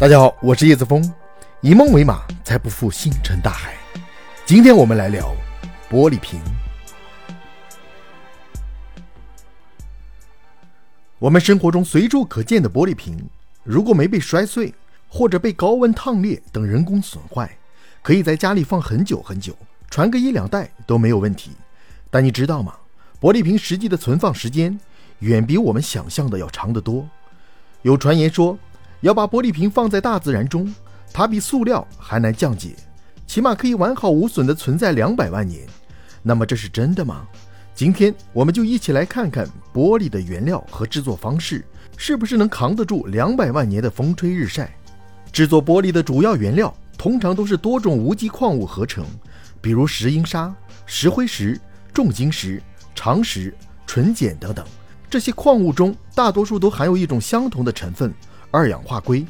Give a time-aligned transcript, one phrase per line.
[0.00, 1.12] 大家好，我是叶子峰，
[1.60, 3.74] 以梦为马，才不负星辰大海。
[4.46, 5.36] 今天我们来聊
[5.90, 6.40] 玻璃瓶。
[11.18, 13.28] 我们生活中随处可见的玻璃瓶，
[13.62, 14.72] 如果没被摔碎
[15.06, 17.54] 或者被高温烫裂等人工损坏，
[18.00, 19.54] 可以在家里放很久很久，
[19.90, 21.50] 传个一两代都没有问题。
[22.10, 22.74] 但你知道吗？
[23.20, 24.80] 玻璃瓶实际的存放时间
[25.18, 27.06] 远比我们想象的要长得多。
[27.82, 28.58] 有传言说。
[29.00, 30.72] 要把玻璃瓶放在大自然中，
[31.12, 32.76] 它比塑料还难降解，
[33.26, 35.66] 起码可以完好无损地存在两百万年。
[36.22, 37.26] 那么这是真的吗？
[37.74, 41.64] 今天我们就一起来看看玻璃的原料和制作方式，
[41.96, 44.70] 是不是能扛得住两百万年的风吹日晒？
[45.32, 49.06] 制作玻璃的主要原料通常都是多种无机矿物合成，
[49.62, 50.54] 比如石英砂、
[50.84, 51.58] 石灰石、
[51.94, 52.62] 重晶石、
[52.94, 53.54] 长石、
[53.86, 54.66] 纯碱等等。
[55.08, 58.12] 这些矿物中大多数都含有一种相同的成分。
[58.50, 59.24] 二氧化硅，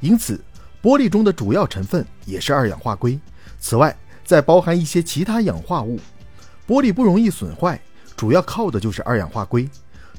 [0.00, 0.40] 因此
[0.82, 3.18] 玻璃中的主要成分也是二氧化硅。
[3.58, 5.98] 此外，再包含一些其他氧化物。
[6.66, 7.80] 玻璃不容易损坏，
[8.16, 9.68] 主要靠的就是二氧化硅。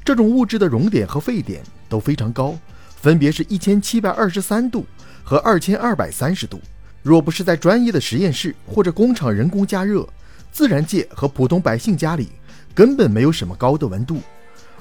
[0.04, 2.58] 这种物质的熔点和沸点都非常高，
[2.96, 4.86] 分别是一千七百二十三度
[5.24, 6.60] 和二千二百三十度。
[7.04, 10.08] 若不是在专业的实验室或者工厂人工加热，
[10.52, 12.30] 自然界和普通百姓家里
[12.74, 14.20] 根本没有什么高的温度。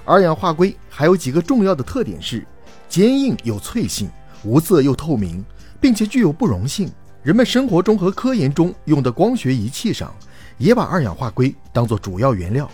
[0.04, 2.46] 二氧化硅还有几个重要的特点是。
[2.88, 4.10] 坚硬有脆性，
[4.44, 5.44] 无色又透明，
[5.80, 6.90] 并且具有不溶性。
[7.22, 10.14] 人们生活中和科研中用的光学仪器上，
[10.58, 12.70] 也把二氧化硅当作主要原料。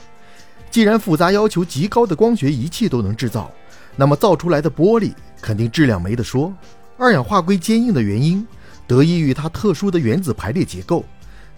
[0.70, 3.50] 既然复杂要求极高的光学仪器都能制造，
[3.96, 6.52] 那么造出来的玻璃肯定质量没得说。
[6.98, 8.46] 二氧化硅坚硬的原因，
[8.86, 11.04] 得益于它特殊的原子排列结构。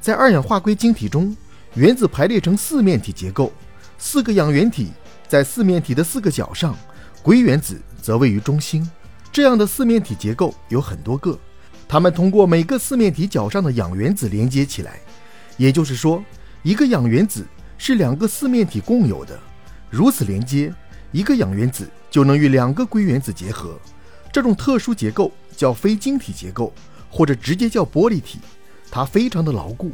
[0.01, 1.37] 在二氧化硅晶体中，
[1.75, 3.53] 原子排列成四面体结构，
[3.99, 4.93] 四个氧原体
[5.27, 6.77] 在四面体的四个角上。
[7.25, 8.87] 硅原子则位于中心，
[9.33, 11.39] 这样的四面体结构有很多个，
[11.89, 15.01] 它们通过每个四面体角上的氧原子连接起来。
[15.57, 16.23] 也就是说，
[16.63, 17.47] 一个氧原子
[17.79, 19.41] 是两个四面体共有的。
[19.89, 20.71] 如此连接，
[21.13, 23.81] 一个氧原子就能与两个硅原子结合。
[24.31, 26.75] 这种特殊结构叫非晶体结构，
[27.09, 28.39] 或者直接叫玻璃体。
[28.91, 29.93] 它非常的牢固，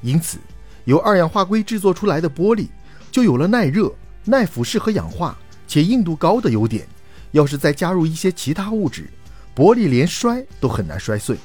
[0.00, 0.38] 因此
[0.86, 2.68] 由二氧化硅制作出来的玻璃
[3.12, 3.92] 就有了耐热、
[4.24, 5.36] 耐腐蚀和氧化。
[5.70, 6.84] 且硬度高的优点，
[7.30, 9.08] 要是再加入一些其他物质，
[9.54, 11.36] 玻璃连摔都很难摔碎。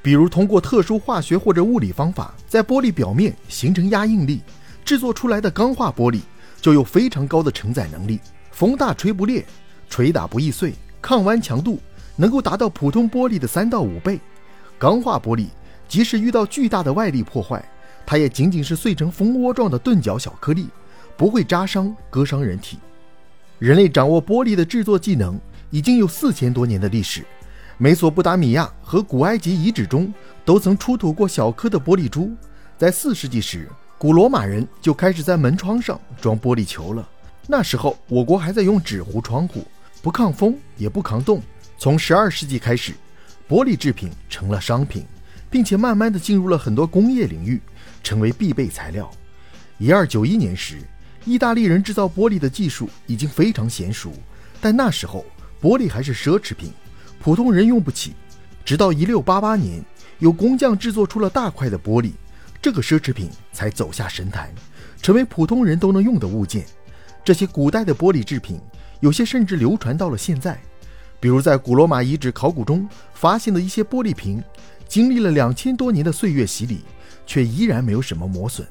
[0.00, 4.40] 比如通过特殊化学或者物理方法，在玻璃表面形成压应力，
[4.84, 6.20] 制作出来的钢化玻璃
[6.60, 8.20] 就有非常高的承载能力，
[8.52, 9.44] 风大吹不裂，
[9.90, 11.80] 捶打不易碎，抗弯强度
[12.14, 14.20] 能够达到普通玻璃的三到五倍。
[14.78, 15.48] 钢化玻璃
[15.88, 17.60] 即使遇到巨大的外力破坏，
[18.06, 20.68] 它也仅仅是碎成蜂窝状的钝角小颗粒，
[21.16, 22.78] 不会扎伤割伤人体。
[23.62, 25.40] 人类掌握玻璃的制作技能
[25.70, 27.24] 已经有四千多年的历史。
[27.78, 30.12] 美索不达米亚和古埃及遗址中
[30.44, 32.32] 都曾出土过小颗的玻璃珠。
[32.76, 33.68] 在四世纪时，
[33.98, 37.08] 古罗马人就开始在门窗上装玻璃球了。
[37.46, 39.64] 那时候，我国还在用纸糊窗户，
[40.02, 41.40] 不抗风也不抗冻。
[41.78, 42.92] 从十二世纪开始，
[43.48, 45.04] 玻璃制品成了商品，
[45.48, 47.62] 并且慢慢的进入了很多工业领域，
[48.02, 49.08] 成为必备材料。
[49.78, 50.78] 一二九一年时。
[51.24, 54.12] 意大利人制造玻璃的技术已经非常娴熟，
[54.60, 55.24] 但那时候
[55.60, 56.72] 玻璃还是奢侈品，
[57.20, 58.14] 普通人用不起。
[58.64, 59.84] 直到1688年，
[60.18, 62.12] 有工匠制作出了大块的玻璃，
[62.60, 64.50] 这个奢侈品才走下神坛，
[65.00, 66.64] 成为普通人都能用的物件。
[67.24, 68.60] 这些古代的玻璃制品，
[69.00, 70.60] 有些甚至流传到了现在。
[71.20, 74.42] 比如在古罗马遗址考古中发现的一些玻璃瓶，
[74.88, 76.80] 经历了两千多年的岁月洗礼，
[77.26, 78.66] 却依然没有什么磨损，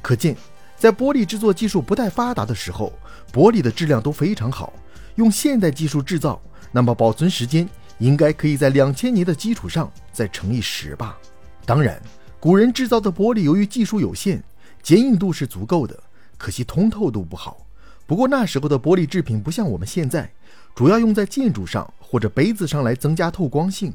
[0.00, 0.34] 可见。
[0.80, 2.90] 在玻璃制作技术不太发达的时候，
[3.34, 4.72] 玻璃的质量都非常好。
[5.16, 6.40] 用现代技术制造，
[6.72, 7.68] 那么保存时间
[7.98, 11.18] 应该可以在两千年的基础上再乘以十吧。
[11.66, 12.00] 当然，
[12.40, 14.42] 古人制造的玻璃由于技术有限，
[14.82, 16.02] 坚硬度是足够的，
[16.38, 17.58] 可惜通透度不好。
[18.06, 20.32] 不过那时候的玻璃制品不像我们现在，
[20.74, 23.92] 主要用在建筑上或者杯子上来增加透光性。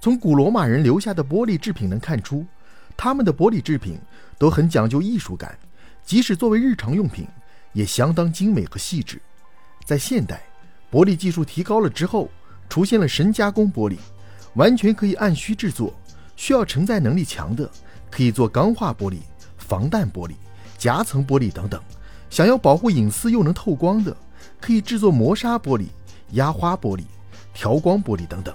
[0.00, 2.46] 从古罗马人留下的玻璃制品能看出，
[2.96, 3.98] 他们的玻璃制品
[4.38, 5.58] 都很讲究艺术感。
[6.04, 7.26] 即使作为日常用品，
[7.72, 9.20] 也相当精美和细致。
[9.84, 10.42] 在现代，
[10.90, 12.28] 玻璃技术提高了之后，
[12.68, 13.96] 出现了神加工玻璃，
[14.54, 15.92] 完全可以按需制作。
[16.34, 17.70] 需要承载能力强的，
[18.10, 19.18] 可以做钢化玻璃、
[19.58, 20.32] 防弹玻璃、
[20.76, 21.78] 夹层玻璃等等；
[22.30, 24.16] 想要保护隐私又能透光的，
[24.60, 25.86] 可以制作磨砂玻璃、
[26.32, 27.04] 压花玻璃、
[27.54, 28.52] 调光玻璃等等。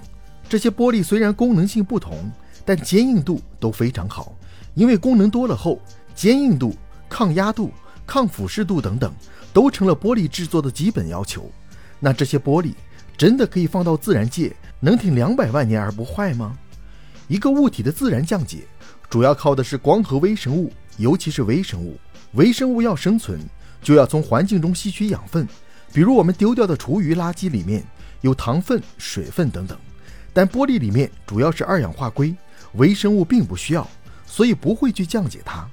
[0.49, 2.29] 这些玻璃虽然功能性不同，
[2.65, 4.33] 但坚硬度都非常好，
[4.73, 5.79] 因为功能多了后，
[6.13, 6.75] 坚硬度。
[7.09, 7.71] 抗压度、
[8.06, 9.13] 抗腐蚀度等等，
[9.54, 11.51] 都成了玻璃制作的基本要求。
[12.00, 12.74] 那这些玻璃
[13.18, 16.57] 真的可以放到自然界能挺两百万年而不坏吗？
[17.27, 18.65] 一个物体的自然降解，
[19.09, 22.00] 主要靠的是光和微生物，尤其是微生物。
[22.33, 23.39] 微生物要生存，
[23.81, 25.48] 就要从环境中吸取养分，
[25.92, 27.83] 比如我们丢掉的厨余垃圾里面
[28.21, 29.77] 有糖分、水分等等。
[30.33, 32.36] 但玻璃里面主要是二氧化硅，
[32.74, 33.89] 微生物并不需要，
[34.25, 35.68] 所以不会去降解它。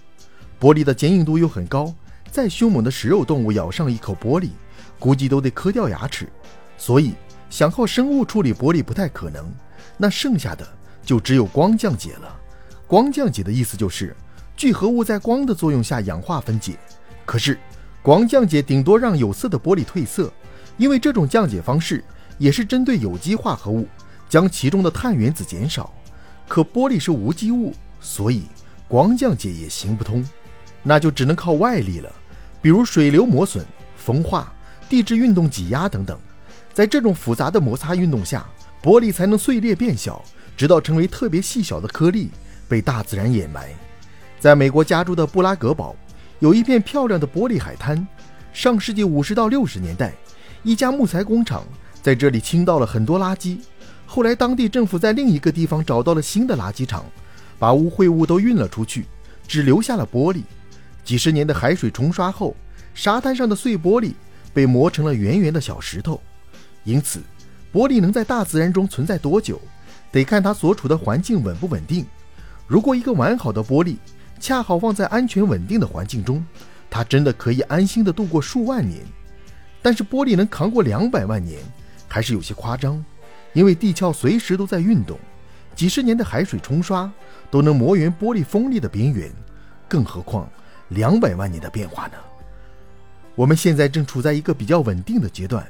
[0.61, 1.95] 玻璃的坚硬度又很高，
[2.31, 4.51] 再凶猛的食肉动物咬上一口玻璃，
[4.99, 6.29] 估计都得磕掉牙齿。
[6.77, 7.13] 所以
[7.51, 9.53] 想靠生物处理玻璃不太可能。
[9.97, 10.67] 那剩下的
[11.05, 12.37] 就只有光降解了。
[12.87, 14.17] 光降解的意思就是
[14.57, 16.79] 聚合物在光的作用下氧化分解。
[17.25, 17.59] 可是
[18.03, 20.33] 光降解顶多让有色的玻璃褪色，
[20.77, 22.03] 因为这种降解方式
[22.39, 23.87] 也是针对有机化合物。
[24.27, 25.93] 将其中的碳原子减少，
[26.49, 28.45] 可玻璃是无机物，所以
[28.89, 30.27] 光降解也行不通，
[30.85, 32.13] 那就只能靠外力了，
[32.63, 33.67] 比如水流磨损、
[33.97, 34.53] 风化、
[34.89, 36.17] 地质运动挤压等等。
[36.73, 38.47] 在这种复杂的摩擦运动下，
[38.83, 40.23] 玻璃才能碎裂变小，
[40.57, 42.31] 直到成为特别细小的颗粒，
[42.69, 43.71] 被大自然掩埋。
[44.39, 45.97] 在美国加州的布拉格堡，
[46.39, 48.07] 有一片漂亮的玻璃海滩。
[48.53, 50.13] 上世纪五十到六十年代，
[50.63, 51.65] 一家木材工厂
[52.03, 53.59] 在这里倾倒了很多垃圾。
[54.07, 57.05] 后来，当地政府在另一个地方找到了新的垃圾场，
[57.59, 59.07] 把污秽物都运了出去，
[59.49, 60.43] 只留下了玻璃。
[61.05, 62.57] 几十年的海水冲刷后，
[62.95, 64.15] 沙滩上的碎玻璃
[64.55, 66.21] 被磨成了圆圆的小石头。
[66.83, 67.21] 因此，
[67.73, 69.61] 玻璃能在大自然中存在多久，
[70.11, 72.07] 得看它所处的环境稳不稳定。
[72.67, 73.97] 如果一个完好的玻璃
[74.41, 76.45] 恰好放在安全稳定的环境中，
[76.89, 79.01] 它真的可以安心的度过数万年。
[79.83, 81.61] 但是，玻璃能扛过两百万年，
[82.09, 83.05] 还是有些夸张。
[83.53, 85.19] 因为地壳随时都在运动，
[85.77, 87.11] 几十年的海水冲刷
[87.51, 89.31] 都能磨圆玻璃锋利的边缘，
[89.89, 90.51] 更何况
[90.95, 92.15] 两百万年的变化呢？
[93.35, 95.67] 我们现在正处在一个比较稳定的阶段，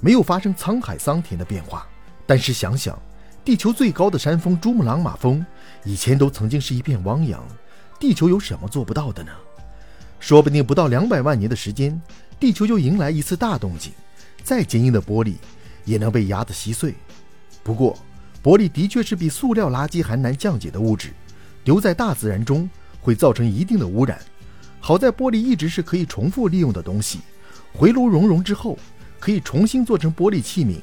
[0.00, 1.86] 没有发生沧海桑田的变化。
[2.26, 2.98] 但是想想，
[3.44, 5.44] 地球最高的山峰珠穆朗玛峰，
[5.84, 7.42] 以前都曾经是一片汪洋，
[7.98, 9.32] 地球有什么做不到的呢？
[10.20, 12.00] 说不定不到两百万年的时间，
[12.38, 13.92] 地球就迎来一次大动静，
[14.42, 15.36] 再坚硬的玻璃
[15.84, 16.94] 也能被压得稀碎。
[17.62, 17.96] 不过，
[18.42, 21.12] 玻璃的确是比塑料垃圾还难降解的物质，
[21.64, 22.68] 留在大自然中
[23.00, 24.18] 会造成一定的污染。
[24.86, 27.18] 好在玻璃一直是可以重复利用的东西，
[27.74, 28.78] 回炉熔融之后，
[29.18, 30.76] 可以重新做成玻璃器皿、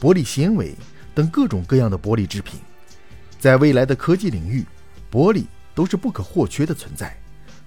[0.00, 0.74] 玻璃纤维
[1.14, 2.58] 等各种各样的玻璃制品。
[3.38, 4.66] 在未来的科技领域，
[5.08, 7.16] 玻璃都是不可或缺的存在。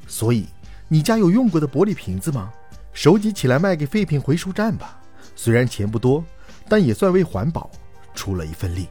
[0.07, 0.47] 所以，
[0.89, 2.51] 你家有用过的玻璃瓶子吗？
[2.91, 4.99] 收集起来卖给废品回收站吧。
[5.37, 6.21] 虽然钱不多，
[6.67, 7.71] 但也算为环保。
[8.13, 8.89] 出了一份力。